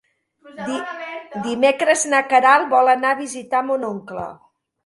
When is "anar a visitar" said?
2.97-3.65